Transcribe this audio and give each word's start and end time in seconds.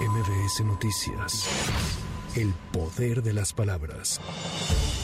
MBS 0.00 0.62
Noticias. 0.62 1.48
El 2.34 2.52
poder 2.70 3.22
de 3.22 3.32
las 3.32 3.54
palabras. 3.54 4.20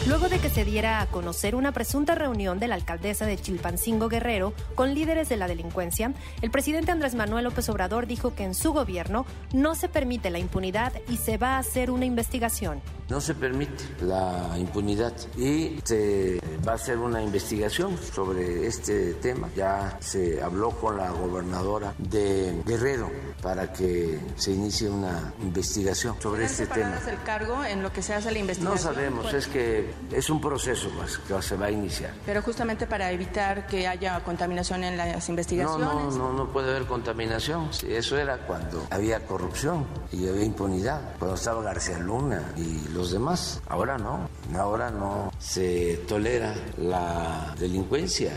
Luego 0.07 0.29
de 0.29 0.39
que 0.39 0.51
se 0.51 0.67
diera 0.67 1.01
a 1.01 1.07
conocer 1.07 1.55
una 1.55 1.73
presunta 1.73 2.15
reunión 2.15 2.59
de 2.59 2.69
la 2.69 2.75
alcaldesa 2.75 3.25
de 3.25 3.39
Chilpancingo 3.39 4.11
Guerrero 4.11 4.53
con 4.75 4.93
líderes 4.93 5.31
de 5.31 5.39
la 5.39 5.49
delincuencia, 5.49 6.13
el 6.43 6.51
presidente 6.51 6.93
Andrés 6.93 7.15
Manuel 7.15 7.45
López 7.45 7.71
Obrador 7.71 8.07
dijo 8.07 8.35
que 8.35 8.45
en 8.45 8.55
su 8.55 8.75
gobierno 8.75 9.25
no 9.55 9.75
se 9.75 9.89
permite 9.89 10.29
la 10.29 10.39
impunidad 10.39 10.93
y 11.09 11.17
se 11.17 11.39
va 11.39 11.57
a 11.57 11.61
hacer 11.61 11.91
una 11.91 12.05
investigación. 12.05 12.83
No 13.09 13.21
se 13.21 13.35
permite 13.35 13.85
la 14.01 14.57
impunidad 14.57 15.13
y 15.37 15.79
se 15.85 16.41
va 16.67 16.73
a 16.73 16.75
hacer 16.77 16.99
una 16.99 17.23
investigación 17.23 17.99
sobre 17.99 18.67
este 18.67 19.15
tema. 19.15 19.49
Ya 19.57 19.99
se 20.01 20.43
habló 20.43 20.71
con 20.71 20.97
la 20.97 21.11
gobernadora 21.11 21.95
de 21.99 22.63
Guerrero 22.65 23.11
para 23.43 23.73
que 23.73 24.19
se 24.37 24.53
inicie 24.53 24.89
una 24.89 25.33
investigación 25.43 26.17
sobre 26.21 26.45
este 26.45 26.67
tema. 26.67 26.99
el 27.07 27.23
cargo 27.23 27.65
en 27.65 27.83
lo 27.83 27.93
que 27.93 28.03
se 28.03 28.15
hace 28.15 28.31
la 28.31 28.39
investigación? 28.39 28.77
No 28.87 28.95
sabemos, 28.95 29.35
es 29.35 29.47
que 29.47 29.93
es 30.11 30.31
un 30.31 30.41
proceso 30.41 30.91
más 30.91 31.19
que 31.19 31.43
se 31.43 31.57
va 31.57 31.67
a 31.67 31.71
iniciar. 31.71 32.15
Pero 32.25 32.43
justamente 32.43 32.87
para 32.87 33.11
evitar 33.11 33.67
que 33.67 33.87
haya 33.87 34.23
contaminación 34.25 34.85
en 34.85 34.97
las 34.97 35.29
investigaciones. 35.29 35.87
No, 35.87 36.11
no, 36.11 36.11
no, 36.11 36.33
no 36.33 36.53
puede 36.53 36.71
haber 36.71 36.87
contaminación. 36.87 37.71
eso 37.89 38.17
era 38.17 38.39
cuando 38.47 38.87
había 38.91 39.21
corrupción 39.27 39.87
y 40.13 40.29
había 40.29 40.45
impunidad, 40.45 41.17
cuando 41.19 41.37
estaba 41.37 41.63
García 41.63 41.99
Luna 41.99 42.43
y 42.57 42.89
los 42.93 43.11
demás. 43.11 43.61
Ahora 43.69 43.99
no, 43.99 44.29
ahora 44.57 44.91
no 44.91 45.33
se 45.39 45.97
tolera 46.09 46.55
la 46.77 47.55
delincuencia. 47.59 48.33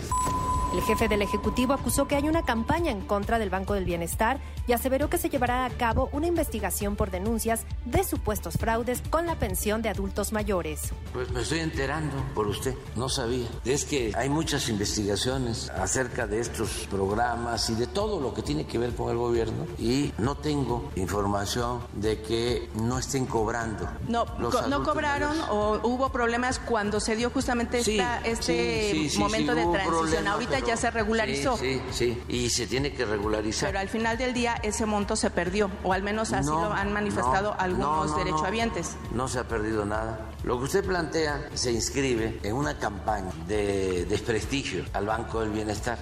El 0.76 0.82
jefe 0.82 1.08
del 1.08 1.22
Ejecutivo 1.22 1.72
acusó 1.72 2.06
que 2.06 2.18
hay 2.18 2.28
una 2.28 2.44
campaña 2.44 2.92
en 2.92 3.00
contra 3.00 3.40
del 3.40 3.50
Banco 3.50 3.76
del 3.76 3.86
Bienestar 3.86 4.42
y 4.68 4.74
aseveró 4.74 5.10
que 5.10 5.18
se 5.18 5.30
llevará 5.30 5.64
a 5.64 5.70
cabo 5.70 6.10
una 6.12 6.28
investigación 6.28 6.98
por 6.98 7.12
denuncias 7.12 7.66
de 7.86 8.04
supuestos 8.04 8.56
fraudes 8.56 9.02
con 9.10 9.26
la 9.26 9.40
pensión 9.40 9.82
de 9.82 9.88
adultos 9.88 10.34
mayores. 10.34 10.91
Pues 11.14 11.32
me 11.32 11.44
estoy 11.44 11.60
enterando 11.60 12.14
por 12.34 12.48
usted, 12.48 12.76
no 12.98 13.08
sabía. 13.08 13.48
Es 13.64 13.86
que 13.86 14.12
hay 14.18 14.27
muchas 14.27 14.68
investigaciones 14.68 15.70
acerca 15.70 16.27
de 16.27 16.41
estos 16.41 16.88
programas 16.90 17.70
y 17.70 17.76
de 17.76 17.88
todo 17.88 18.20
lo 18.20 18.34
que 18.34 18.42
tiene 18.42 18.68
que 18.68 18.77
ver 18.77 18.94
con 18.96 19.10
el 19.10 19.16
gobierno 19.16 19.66
y 19.80 20.12
no 20.18 20.36
tengo 20.36 20.92
información 20.98 21.80
de 21.94 22.21
que 22.21 22.70
no 22.76 22.99
estén 22.99 23.27
cobrando. 23.27 23.88
No, 24.10 24.26
no 24.68 24.84
cobraron 24.84 25.38
o 25.49 25.80
hubo 25.84 26.10
problemas 26.10 26.60
cuando 26.60 26.99
se 26.99 27.16
dio 27.16 27.30
justamente 27.30 27.80
este 27.80 29.10
momento 29.18 29.55
de 29.55 29.66
transición. 29.68 30.27
Ahorita 30.27 30.65
ya 30.66 30.77
se 30.77 30.91
regularizó. 30.91 31.58
Sí, 31.58 31.82
sí, 31.91 32.21
y 32.27 32.49
se 32.49 32.68
tiene 32.68 32.94
que 32.94 33.05
regularizar. 33.05 33.70
Pero 33.70 33.80
al 33.80 33.90
final 33.90 34.18
del 34.18 34.34
día 34.34 34.55
ese 34.63 34.85
monto 34.85 35.16
se 35.16 35.30
perdió, 35.30 35.70
o 35.84 35.94
al 35.94 36.04
menos 36.04 36.34
así 36.34 36.49
lo 36.49 36.71
han 36.71 36.94
manifestado 36.94 37.55
algunos 37.58 38.16
derechohabientes. 38.16 38.98
No 39.12 39.27
se 39.27 39.40
ha 39.40 39.48
perdido 39.48 39.86
nada. 39.86 40.32
Lo 40.43 40.58
que 40.58 40.66
usted 40.66 40.86
plantea 40.86 41.49
se 41.54 41.71
inscribe 41.71 42.40
en 42.43 42.55
una 42.55 42.77
campaña 42.77 43.32
de 43.48 44.05
desprestigio 44.05 44.86
al 44.93 45.05
Banco 45.05 45.40
del 45.40 45.49
Bienestar. 45.49 45.98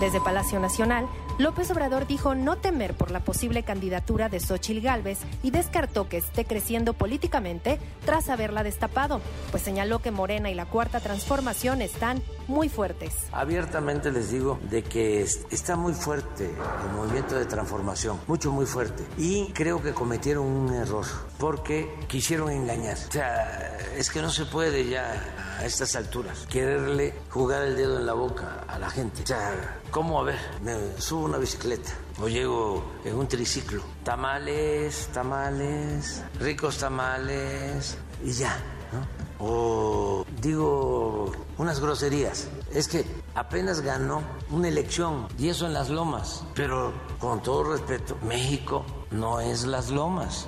Desde 0.00 0.20
Palacio 0.20 0.60
Nacional, 0.60 1.06
López 1.36 1.68
Obrador 1.72 2.06
dijo 2.06 2.36
no 2.36 2.56
temer 2.56 2.94
por 2.94 3.10
la 3.10 3.18
posible 3.18 3.64
candidatura 3.64 4.28
de 4.28 4.38
Xochil 4.38 4.80
Gálvez 4.80 5.18
y 5.42 5.50
descartó 5.50 6.08
que 6.08 6.18
esté 6.18 6.44
creciendo 6.44 6.92
políticamente 6.92 7.80
tras 8.04 8.28
haberla 8.28 8.62
destapado, 8.62 9.20
pues 9.50 9.64
señaló 9.64 9.98
que 9.98 10.12
Morena 10.12 10.48
y 10.50 10.54
la 10.54 10.66
Cuarta 10.66 11.00
Transformación 11.00 11.82
están 11.82 12.22
muy 12.46 12.68
fuertes. 12.68 13.14
Abiertamente 13.32 14.12
les 14.12 14.30
digo 14.30 14.60
de 14.70 14.84
que 14.84 15.22
está 15.22 15.74
muy 15.74 15.92
fuerte 15.92 16.48
el 16.48 16.96
movimiento 16.96 17.34
de 17.34 17.46
transformación, 17.46 18.20
mucho, 18.28 18.52
muy 18.52 18.66
fuerte. 18.66 19.04
Y 19.18 19.50
creo 19.54 19.82
que 19.82 19.92
cometieron 19.92 20.46
un 20.46 20.72
error 20.72 21.06
porque 21.38 21.92
quisieron 22.06 22.50
engañar. 22.50 22.96
O 23.08 23.12
sea, 23.12 23.76
es 23.96 24.08
que 24.10 24.22
no 24.22 24.30
se 24.30 24.44
puede 24.44 24.88
ya 24.88 25.20
a 25.58 25.64
estas 25.64 25.96
alturas 25.96 26.46
quererle 26.48 27.14
jugar 27.30 27.62
el 27.62 27.76
dedo 27.76 27.98
en 27.98 28.06
la 28.06 28.12
boca 28.12 28.64
a 28.68 28.78
la 28.78 28.90
gente. 28.90 29.22
O 29.22 29.26
sea, 29.26 29.80
¿cómo? 29.90 30.20
A 30.20 30.24
ver, 30.24 30.38
me 30.62 30.74
subo 31.00 31.23
una 31.24 31.38
bicicleta 31.38 31.92
o 32.20 32.28
llego 32.28 32.82
en 33.04 33.16
un 33.16 33.26
triciclo. 33.28 33.82
Tamales, 34.02 35.08
tamales, 35.12 36.22
ricos 36.38 36.78
tamales 36.78 37.96
y 38.24 38.32
ya, 38.32 38.56
¿no? 38.92 39.46
O 39.46 40.24
digo 40.40 41.32
unas 41.58 41.80
groserías. 41.80 42.48
Es 42.72 42.88
que 42.88 43.04
apenas 43.34 43.80
ganó 43.80 44.22
una 44.50 44.68
elección 44.68 45.26
y 45.38 45.48
eso 45.48 45.66
en 45.66 45.72
las 45.72 45.90
lomas. 45.90 46.44
Pero 46.54 46.92
con 47.18 47.42
todo 47.42 47.72
respeto, 47.72 48.16
México 48.22 48.84
no 49.10 49.40
es 49.40 49.64
las 49.64 49.90
lomas. 49.90 50.46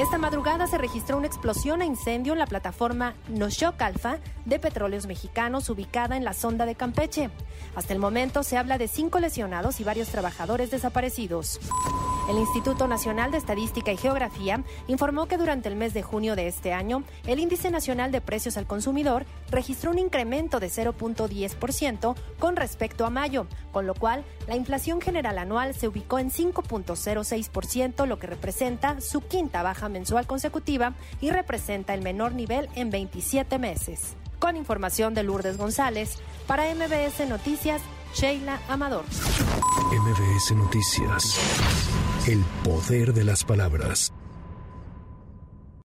Esta 0.00 0.16
madrugada 0.16 0.66
se 0.66 0.78
registró 0.78 1.18
una 1.18 1.26
explosión 1.26 1.82
e 1.82 1.84
incendio 1.84 2.32
en 2.32 2.38
la 2.38 2.46
plataforma 2.46 3.12
Noshoc 3.28 3.82
Alfa 3.82 4.16
de 4.46 4.58
Petróleos 4.58 5.06
Mexicanos 5.06 5.68
ubicada 5.68 6.16
en 6.16 6.24
la 6.24 6.32
sonda 6.32 6.64
de 6.64 6.74
Campeche. 6.74 7.28
Hasta 7.76 7.92
el 7.92 7.98
momento 7.98 8.42
se 8.42 8.56
habla 8.56 8.78
de 8.78 8.88
cinco 8.88 9.20
lesionados 9.20 9.78
y 9.78 9.84
varios 9.84 10.08
trabajadores 10.08 10.70
desaparecidos. 10.70 11.60
El 12.30 12.38
Instituto 12.38 12.86
Nacional 12.86 13.32
de 13.32 13.38
Estadística 13.38 13.90
y 13.90 13.96
Geografía 13.96 14.62
informó 14.86 15.26
que 15.26 15.36
durante 15.36 15.68
el 15.68 15.74
mes 15.74 15.94
de 15.94 16.04
junio 16.04 16.36
de 16.36 16.46
este 16.46 16.72
año, 16.72 17.02
el 17.26 17.40
Índice 17.40 17.72
Nacional 17.72 18.12
de 18.12 18.20
Precios 18.20 18.56
al 18.56 18.68
Consumidor 18.68 19.26
registró 19.50 19.90
un 19.90 19.98
incremento 19.98 20.60
de 20.60 20.68
0.10% 20.68 22.14
con 22.38 22.54
respecto 22.54 23.04
a 23.04 23.10
mayo, 23.10 23.48
con 23.72 23.84
lo 23.88 23.94
cual 23.94 24.24
la 24.46 24.54
inflación 24.54 25.00
general 25.00 25.38
anual 25.38 25.74
se 25.74 25.88
ubicó 25.88 26.20
en 26.20 26.30
5.06%, 26.30 28.06
lo 28.06 28.20
que 28.20 28.28
representa 28.28 29.00
su 29.00 29.22
quinta 29.22 29.64
baja 29.64 29.88
mensual 29.88 30.28
consecutiva 30.28 30.94
y 31.20 31.30
representa 31.30 31.94
el 31.94 32.02
menor 32.02 32.34
nivel 32.34 32.68
en 32.76 32.90
27 32.90 33.58
meses. 33.58 34.14
Con 34.38 34.56
información 34.56 35.14
de 35.14 35.24
Lourdes 35.24 35.58
González, 35.58 36.16
para 36.46 36.72
MBS 36.72 37.28
Noticias, 37.28 37.82
Sheila 38.14 38.60
Amador. 38.68 39.04
MBS 39.92 40.54
Noticias. 40.54 41.38
El 42.26 42.44
poder 42.64 43.12
de 43.14 43.24
las 43.24 43.44
palabras. 43.44 44.12